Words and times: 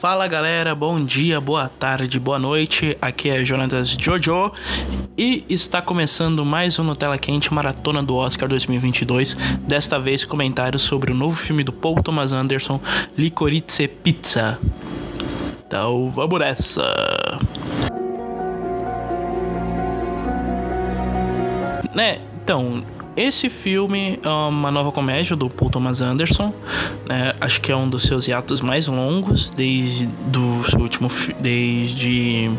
Fala 0.00 0.26
galera, 0.26 0.74
bom 0.74 1.04
dia, 1.04 1.38
boa 1.42 1.68
tarde, 1.68 2.18
boa 2.18 2.38
noite. 2.38 2.96
Aqui 3.02 3.28
é 3.28 3.44
Jonatas 3.44 3.90
Jojo 3.90 4.50
e 5.14 5.44
está 5.46 5.82
começando 5.82 6.42
mais 6.42 6.78
um 6.78 6.84
Nutella 6.84 7.18
Quente 7.18 7.52
Maratona 7.52 8.02
do 8.02 8.16
Oscar 8.16 8.48
2022. 8.48 9.34
Desta 9.68 10.00
vez, 10.00 10.24
comentários 10.24 10.80
sobre 10.80 11.12
o 11.12 11.14
novo 11.14 11.36
filme 11.36 11.62
do 11.62 11.70
Paul 11.70 12.02
Thomas 12.02 12.32
Anderson, 12.32 12.80
Licorice 13.14 13.88
Pizza. 13.88 14.58
Então 15.66 16.10
vamos 16.16 16.40
nessa! 16.40 17.38
Né, 21.94 22.22
então, 22.42 22.82
esse 23.16 23.48
filme 23.48 24.18
é 24.22 24.28
uma 24.28 24.70
nova 24.70 24.92
comédia 24.92 25.34
do 25.34 25.50
Paul 25.50 25.70
Thomas 25.70 26.00
Anderson. 26.00 26.54
Né? 27.06 27.34
Acho 27.40 27.60
que 27.60 27.72
é 27.72 27.76
um 27.76 27.88
dos 27.88 28.04
seus 28.04 28.26
hiatos 28.26 28.60
mais 28.60 28.86
longos 28.86 29.50
desde 29.50 30.06
do 30.06 30.62
seu 30.70 30.80
último 30.80 31.10
desde 31.40 32.50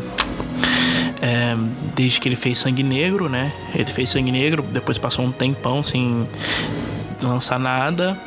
é, 1.20 1.56
desde 1.94 2.20
que 2.20 2.28
ele 2.28 2.36
fez 2.36 2.58
Sangue 2.58 2.82
Negro, 2.82 3.28
né? 3.28 3.52
Ele 3.74 3.90
fez 3.92 4.10
Sangue 4.10 4.32
Negro, 4.32 4.62
depois 4.62 4.98
passou 4.98 5.24
um 5.24 5.32
tempão 5.32 5.82
sem 5.82 6.28
lançar 7.20 7.58
nada, 7.58 8.18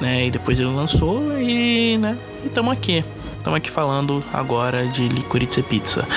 né? 0.00 0.26
E 0.26 0.30
depois 0.30 0.58
ele 0.58 0.68
lançou 0.68 1.38
e, 1.38 1.98
né? 1.98 2.16
estamos 2.44 2.72
aqui. 2.72 3.04
Estamos 3.44 3.58
aqui 3.58 3.70
falando 3.70 4.24
agora 4.32 4.86
de 4.86 5.06
Licorice 5.06 5.62
Pizza. 5.62 6.08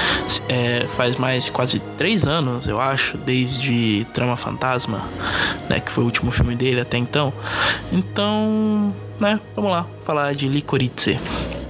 É, 0.48 0.88
faz 0.96 1.18
mais 1.18 1.50
quase 1.50 1.78
três 1.98 2.26
anos, 2.26 2.66
eu 2.66 2.80
acho, 2.80 3.18
desde 3.18 4.08
Trama 4.14 4.38
Fantasma, 4.38 5.04
né, 5.70 5.82
que 5.82 5.92
foi 5.92 6.06
o 6.06 6.08
último 6.08 6.32
filme 6.32 6.56
dele 6.56 6.80
até 6.80 6.98
então. 6.98 7.34
Então, 7.92 8.96
né, 9.20 9.42
vamos 9.54 9.72
lá 9.72 9.86
falar 10.06 10.36
de 10.36 10.48
Licorice. 10.48 11.20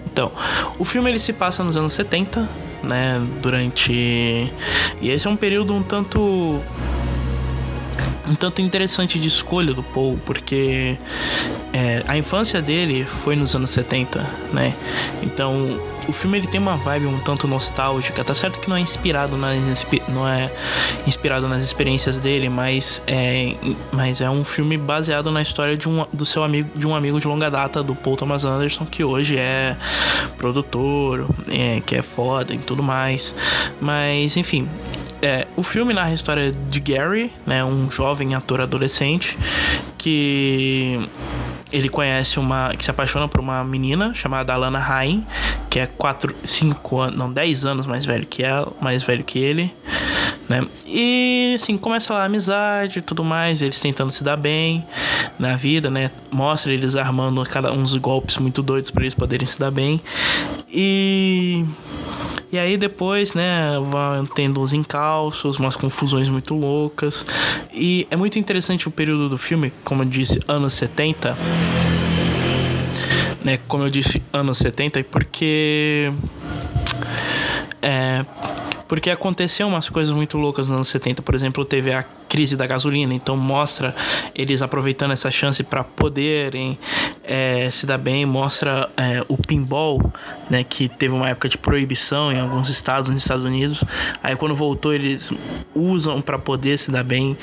Então, 0.05 0.31
o 0.77 0.85
filme 0.85 1.09
ele 1.09 1.17
se 1.17 1.33
passa 1.33 1.63
nos 1.63 1.75
anos 1.75 1.93
70, 1.93 2.47
né, 2.83 3.19
durante 3.41 3.91
e 3.91 5.09
esse 5.09 5.25
é 5.25 5.29
um 5.29 5.35
período 5.35 5.73
um 5.73 5.81
tanto 5.81 6.61
um 8.27 8.35
tanto 8.35 8.61
interessante 8.61 9.19
de 9.19 9.27
escolha 9.27 9.73
do 9.73 9.83
Paul, 9.83 10.19
porque 10.25 10.97
é, 11.73 12.03
a 12.07 12.17
infância 12.17 12.61
dele 12.61 13.05
foi 13.23 13.35
nos 13.35 13.55
anos 13.55 13.69
70, 13.71 14.19
né? 14.53 14.75
Então 15.21 15.79
o 16.07 16.13
filme 16.13 16.37
ele 16.37 16.47
tem 16.47 16.59
uma 16.59 16.77
vibe 16.77 17.05
um 17.05 17.19
tanto 17.19 17.47
nostálgica, 17.47 18.23
tá 18.23 18.33
certo 18.33 18.59
que 18.59 18.69
não 18.69 18.77
é 18.77 18.79
inspirado 18.79 19.37
nas 19.37 19.85
não 20.07 20.27
é 20.27 20.49
inspirado 21.05 21.47
nas 21.47 21.61
experiências 21.61 22.17
dele, 22.17 22.49
mas 22.49 23.01
é 23.05 23.55
mas 23.91 24.21
é 24.21 24.29
um 24.29 24.43
filme 24.43 24.77
baseado 24.77 25.31
na 25.31 25.41
história 25.41 25.75
de 25.75 25.87
um 25.87 26.05
do 26.13 26.25
seu 26.25 26.43
amigo 26.43 26.69
de 26.77 26.87
um 26.87 26.95
amigo 26.95 27.19
de 27.19 27.27
longa 27.27 27.49
data 27.49 27.83
do 27.83 27.93
Paul 27.93 28.15
Thomas 28.15 28.43
Anderson 28.43 28.85
que 28.85 29.03
hoje 29.03 29.37
é 29.37 29.75
produtor, 30.37 31.27
é, 31.49 31.81
que 31.85 31.95
é 31.95 32.01
foda 32.01 32.53
e 32.53 32.57
tudo 32.57 32.81
mais. 32.81 33.33
Mas 33.81 34.37
enfim, 34.37 34.67
é, 35.21 35.47
o 35.55 35.63
filme 35.63 35.93
narra 35.93 36.09
a 36.09 36.13
história 36.13 36.51
de 36.51 36.79
Gary, 36.79 37.31
né, 37.45 37.63
um 37.63 37.89
jovem 37.89 38.35
ator 38.35 38.61
adolescente 38.61 39.37
que 39.97 41.09
ele 41.71 41.89
conhece 41.89 42.39
uma 42.39 42.73
que 42.75 42.83
se 42.83 42.91
apaixona 42.91 43.27
por 43.27 43.41
uma 43.41 43.63
menina 43.63 44.13
chamada 44.13 44.53
Alana 44.53 44.79
Rain, 44.79 45.25
que 45.69 45.79
é 45.79 45.87
4, 45.87 46.33
5 46.43 46.99
anos, 46.99 47.17
não, 47.17 47.31
10 47.31 47.65
anos 47.65 47.87
mais 47.87 48.05
velho 48.05 48.25
que 48.25 48.43
ela, 48.43 48.71
mais 48.79 49.03
velho 49.03 49.23
que 49.23 49.39
ele, 49.39 49.73
né? 50.47 50.65
E 50.85 51.55
assim, 51.59 51.77
começa 51.77 52.13
lá 52.13 52.21
a 52.21 52.25
amizade 52.25 52.99
e 52.99 53.01
tudo 53.01 53.23
mais, 53.23 53.61
eles 53.61 53.79
tentando 53.79 54.11
se 54.11 54.23
dar 54.23 54.37
bem 54.37 54.85
na 55.37 55.55
vida, 55.55 55.89
né? 55.89 56.11
Mostra 56.31 56.71
eles 56.71 56.95
armando 56.95 57.43
cada 57.43 57.71
uns 57.71 57.93
golpes 57.97 58.37
muito 58.37 58.61
doidos 58.61 58.91
para 58.91 59.03
eles 59.03 59.13
poderem 59.13 59.45
se 59.45 59.59
dar 59.59 59.71
bem. 59.71 60.01
E 60.69 61.65
e 62.51 62.57
aí 62.57 62.77
depois, 62.77 63.33
né, 63.33 63.77
vai 63.91 64.25
tendo 64.35 64.61
os 64.61 64.71
encalços, 64.71 65.57
umas 65.57 65.75
confusões 65.75 66.29
muito 66.29 66.53
loucas. 66.53 67.25
E 67.73 68.07
é 68.09 68.15
muito 68.15 68.39
interessante 68.39 68.87
o 68.87 68.91
período 68.91 69.27
do 69.27 69.37
filme, 69.37 69.73
como 69.83 70.03
eu 70.03 70.07
disse, 70.07 70.39
anos 70.47 70.73
70. 70.73 71.37
Né, 73.43 73.59
como 73.67 73.83
eu 73.83 73.89
disse, 73.89 74.21
anos 74.31 74.57
70, 74.59 75.03
porque 75.05 76.11
é, 77.81 78.25
porque 78.87 79.09
aconteceu 79.09 79.67
umas 79.67 79.89
coisas 79.89 80.15
muito 80.15 80.37
loucas 80.37 80.67
nos 80.67 80.75
anos 80.75 80.87
70. 80.87 81.21
Por 81.21 81.35
exemplo, 81.35 81.65
teve 81.65 81.91
a 81.93 82.03
crise 82.27 82.55
da 82.55 82.67
gasolina, 82.67 83.13
então 83.13 83.37
mostra 83.37 83.95
eles 84.35 84.61
aproveitando 84.61 85.11
essa 85.11 85.31
chance 85.31 85.63
para 85.63 85.83
poderem 85.83 86.77
é, 87.23 87.69
se 87.71 87.85
dar 87.85 87.97
bem. 87.97 88.25
Mostra 88.25 88.89
é, 88.97 89.23
o 89.27 89.37
pinball, 89.37 90.11
né, 90.49 90.63
que 90.63 90.89
teve 90.89 91.13
uma 91.13 91.29
época 91.29 91.49
de 91.49 91.57
proibição 91.57 92.31
em 92.31 92.39
alguns 92.39 92.69
estados 92.69 93.09
nos 93.09 93.23
Estados 93.23 93.45
Unidos. 93.45 93.83
Aí 94.21 94.35
quando 94.35 94.55
voltou, 94.55 94.93
eles 94.93 95.31
usam 95.75 96.21
para 96.21 96.37
poder 96.37 96.77
se 96.77 96.91
dar 96.91 97.03
bem. 97.03 97.37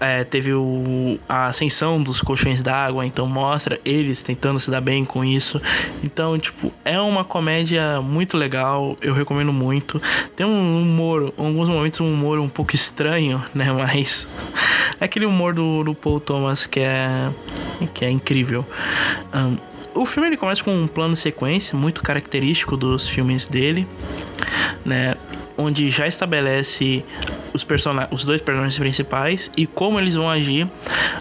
É, 0.00 0.24
teve 0.24 0.52
o, 0.52 1.18
a 1.28 1.46
ascensão 1.46 2.02
dos 2.02 2.20
colchões 2.20 2.62
d'água, 2.62 3.06
então 3.06 3.26
mostra 3.26 3.80
eles 3.84 4.22
tentando 4.22 4.60
se 4.60 4.70
dar 4.70 4.80
bem 4.80 5.04
com 5.04 5.24
isso. 5.24 5.60
Então, 6.02 6.38
tipo, 6.38 6.72
é 6.84 7.00
uma 7.00 7.24
comédia 7.24 8.00
muito 8.00 8.36
legal, 8.36 8.96
eu 9.00 9.14
recomendo 9.14 9.52
muito. 9.52 10.00
Tem 10.36 10.46
um 10.46 10.77
humor, 10.82 11.32
em 11.36 11.46
alguns 11.46 11.68
momentos 11.68 12.00
um 12.00 12.12
humor 12.12 12.38
um 12.38 12.48
pouco 12.48 12.74
estranho, 12.74 13.44
né? 13.54 13.70
Mas 13.72 14.26
é 15.00 15.04
aquele 15.04 15.26
humor 15.26 15.54
do, 15.54 15.84
do 15.84 15.94
Paul 15.94 16.20
Thomas 16.20 16.66
que 16.66 16.80
é, 16.80 17.30
que 17.94 18.04
é 18.04 18.10
incrível. 18.10 18.64
Um, 19.34 19.56
o 19.94 20.06
filme 20.06 20.28
ele 20.28 20.36
começa 20.36 20.62
com 20.62 20.72
um 20.72 20.86
plano 20.86 21.16
sequência 21.16 21.76
muito 21.76 22.02
característico 22.02 22.76
dos 22.76 23.08
filmes 23.08 23.46
dele, 23.46 23.86
né? 24.84 25.16
Onde 25.56 25.90
já 25.90 26.06
estabelece 26.06 27.04
os, 27.52 27.66
os 28.12 28.24
dois 28.24 28.40
personagens 28.40 28.78
principais 28.78 29.50
e 29.56 29.66
como 29.66 29.98
eles 29.98 30.14
vão 30.14 30.30
agir 30.30 30.68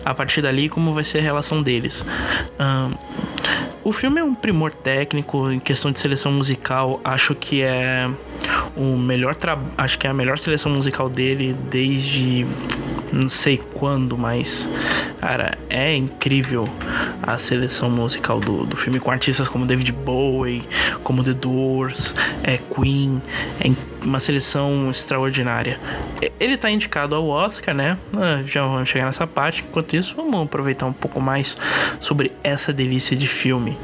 a 0.05 0.13
partir 0.13 0.43
dali, 0.43 0.69
como 0.69 0.93
vai 0.93 1.03
ser 1.03 1.19
a 1.19 1.21
relação 1.21 1.63
deles. 1.63 2.05
Um, 2.59 2.93
o 3.83 3.91
filme 3.91 4.19
é 4.19 4.23
um 4.23 4.35
primor 4.35 4.71
técnico 4.71 5.49
em 5.49 5.59
questão 5.59 5.91
de 5.91 5.99
seleção 5.99 6.31
musical. 6.31 6.99
Acho 7.03 7.33
que 7.33 7.61
é 7.61 8.09
o 8.77 8.97
melhor 8.97 9.35
acho 9.77 9.97
que 9.97 10.07
é 10.07 10.09
a 10.09 10.13
melhor 10.13 10.39
seleção 10.39 10.71
musical 10.71 11.09
dele 11.09 11.55
desde 11.69 12.45
não 13.11 13.29
sei 13.29 13.57
quando, 13.57 14.17
mas 14.17 14.67
cara, 15.19 15.57
é 15.69 15.95
incrível 15.95 16.69
a 17.23 17.37
seleção 17.37 17.89
musical 17.89 18.39
do, 18.39 18.65
do 18.65 18.77
filme 18.77 18.99
com 18.99 19.09
artistas 19.09 19.47
como 19.47 19.65
David 19.65 19.91
Bowie, 19.91 20.63
como 21.03 21.23
The 21.23 21.33
Doors, 21.33 22.13
é 22.43 22.57
Queen, 22.57 23.21
é 23.59 23.71
uma 24.03 24.19
seleção 24.19 24.89
extraordinária. 24.89 25.79
Ele 26.39 26.53
está 26.53 26.69
indicado 26.69 27.15
ao 27.15 27.27
Oscar, 27.27 27.73
né? 27.73 27.97
Ah, 28.13 28.41
já 28.45 28.65
vamos 28.65 28.89
chegar 28.89 29.05
nessa 29.05 29.25
parte. 29.25 29.63
Enquanto 29.67 29.95
isso, 29.95 30.15
vamos 30.15 30.41
aproveitar 30.43 30.85
um 30.85 30.93
pouco 30.93 31.19
mais 31.19 31.57
sobre 31.99 32.31
essa 32.43 32.71
delícia 32.71 33.15
de 33.15 33.27
filme, 33.27 33.77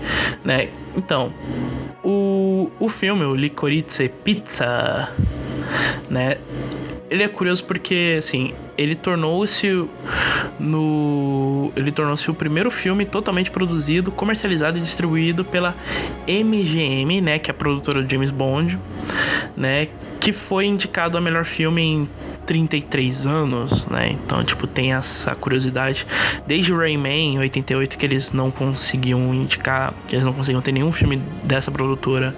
né? 0.44 0.70
Então, 0.96 1.34
o, 2.84 2.90
filme, 2.90 3.24
o 3.24 3.34
Licorice 3.34 4.10
Pizza, 4.10 5.10
né? 6.10 6.38
ele 7.10 7.22
é 7.22 7.28
curioso 7.28 7.64
porque, 7.64 8.18
assim, 8.18 8.54
ele 8.76 8.96
tornou-se 8.96 9.88
no 10.60 11.72
ele 11.76 11.92
tornou-se 11.92 12.30
o 12.30 12.34
primeiro 12.34 12.72
filme 12.72 13.06
totalmente 13.06 13.52
produzido, 13.52 14.12
comercializado 14.12 14.80
e 14.80 14.82
distribuído 14.82 15.46
pela 15.46 15.76
MGM, 16.28 17.22
né, 17.22 17.38
que 17.38 17.52
é 17.52 17.54
a 17.54 17.54
produtora 17.54 18.02
do 18.02 18.10
James 18.10 18.32
Bond, 18.32 18.80
né, 19.56 19.88
que 20.20 20.34
foi 20.34 20.66
indicado 20.66 21.16
a 21.16 21.22
melhor 21.22 21.46
filme 21.46 21.82
em 21.84 22.10
33 22.46 23.26
anos, 23.26 23.86
né? 23.88 24.12
Então, 24.12 24.44
tipo, 24.44 24.68
tem 24.68 24.94
essa 24.94 25.36
curiosidade. 25.36 26.06
Desde 26.46 26.74
Rayman, 26.74 27.36
em 27.36 27.40
88, 27.40 27.98
que 27.98 28.06
eles 28.06 28.32
não 28.32 28.52
conseguiam 28.52 29.34
indicar, 29.34 29.94
que 30.08 30.16
eles 30.16 30.26
não 30.26 30.34
conseguiam 30.34 30.62
ter 30.62 30.72
nenhum 30.72 30.92
filme 30.92 31.18
dessa 31.44 31.72
produtora 31.72 32.36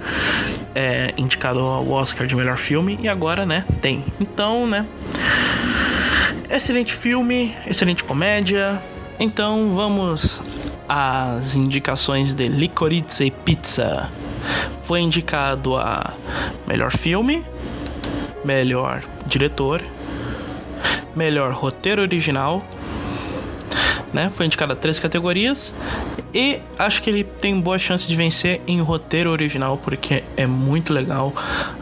é, 0.73 1.13
indicado 1.17 1.59
ao 1.59 1.89
Oscar 1.89 2.27
de 2.27 2.35
melhor 2.35 2.57
filme. 2.57 2.97
E 3.01 3.07
agora, 3.07 3.45
né, 3.45 3.65
tem. 3.81 4.03
Então, 4.19 4.67
né... 4.67 4.85
Excelente 6.49 6.93
filme, 6.93 7.55
excelente 7.65 8.03
comédia. 8.03 8.81
Então, 9.19 9.73
vamos 9.73 10.41
às 10.87 11.55
indicações 11.55 12.33
de 12.33 12.47
Licorice 12.47 13.31
Pizza. 13.43 14.09
Foi 14.85 14.99
indicado 14.99 15.75
a 15.75 16.13
melhor 16.67 16.91
filme, 16.91 17.43
melhor 18.45 19.03
diretor, 19.27 19.81
melhor 21.15 21.51
roteiro 21.53 22.03
original, 22.03 22.63
né? 24.15 24.31
Foi 24.33 24.45
indicado 24.45 24.71
a 24.71 24.75
três 24.75 24.97
categorias 24.97 25.71
e 26.33 26.59
acho 26.79 27.01
que 27.01 27.09
ele 27.09 27.23
tem 27.25 27.59
boa 27.59 27.77
chance 27.77 28.07
de 28.07 28.15
vencer 28.15 28.61
em 28.65 28.81
roteiro 28.81 29.29
original 29.29 29.77
porque 29.77 30.23
é 30.37 30.47
muito 30.47 30.93
legal. 30.93 31.33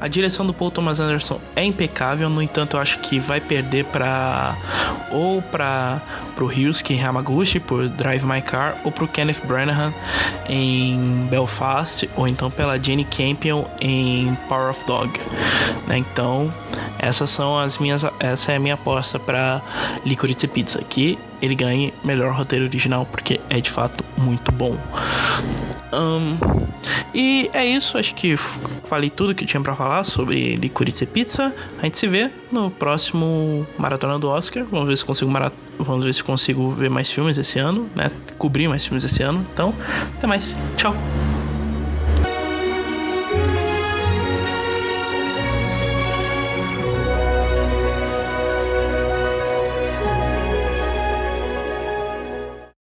A 0.01 0.07
direção 0.07 0.45
do 0.45 0.53
Paul 0.53 0.71
Thomas 0.71 0.99
Anderson 0.99 1.39
é 1.55 1.63
impecável, 1.63 2.29
no 2.29 2.41
entanto, 2.41 2.75
eu 2.75 2.81
acho 2.81 2.99
que 2.99 3.19
vai 3.19 3.39
perder 3.39 3.85
para 3.85 4.55
ou 5.11 5.43
para 5.43 6.01
pro 6.35 6.47
Ryusuke 6.47 6.99
Hamaguchi 6.99 7.59
por 7.59 7.87
Drive 7.87 8.23
My 8.25 8.41
Car 8.41 8.77
ou 8.83 8.91
pro 8.91 9.07
Kenneth 9.07 9.45
Branagh 9.45 9.93
em 10.49 11.27
Belfast 11.29 12.09
ou 12.15 12.27
então 12.27 12.49
pela 12.49 12.79
Jenny 12.79 13.05
Campion 13.05 13.65
em 13.79 14.35
Power 14.49 14.71
of 14.71 14.83
Dog, 14.87 15.19
né? 15.85 15.99
Então, 15.99 16.51
essas 16.97 17.29
são 17.29 17.59
as 17.59 17.77
minhas 17.77 18.03
essa 18.19 18.51
é 18.51 18.55
a 18.55 18.59
minha 18.59 18.73
aposta 18.73 19.19
para 19.19 19.61
Licorice 20.03 20.47
Pizza, 20.47 20.81
que 20.89 21.19
ele 21.43 21.55
ganhe 21.55 21.93
melhor 22.05 22.33
roteiro 22.33 22.63
original 22.63 23.05
porque 23.05 23.41
é 23.49 23.59
de 23.59 23.69
fato 23.69 24.01
muito 24.17 24.49
bom. 24.49 24.77
Um, 25.91 26.37
e 27.13 27.49
é 27.53 27.65
isso, 27.65 27.97
acho 27.97 28.15
que 28.15 28.37
falei 28.85 29.09
tudo 29.09 29.35
que 29.35 29.45
tinha 29.45 29.61
para 29.61 29.75
falar 29.75 30.05
sobre 30.05 30.55
Licorice 30.55 31.05
Pizza. 31.05 31.53
A 31.79 31.83
gente 31.83 31.99
se 31.99 32.07
vê 32.07 32.31
no 32.49 32.71
próximo 32.71 33.67
Maratona 33.77 34.17
do 34.17 34.29
Oscar. 34.29 34.63
Vamos 34.71 34.87
ver 34.87 34.97
se 34.97 35.03
consigo 35.03 35.29
marat... 35.29 35.53
Vamos 35.77 36.05
ver 36.05 36.13
se 36.13 36.23
consigo 36.23 36.71
ver 36.71 36.89
mais 36.89 37.11
filmes 37.11 37.37
esse 37.37 37.59
ano, 37.59 37.89
né? 37.93 38.09
Cobrir 38.37 38.69
mais 38.69 38.85
filmes 38.85 39.03
esse 39.03 39.21
ano. 39.21 39.45
Então, 39.53 39.73
até 40.17 40.25
mais. 40.25 40.55
Tchau. 40.77 40.95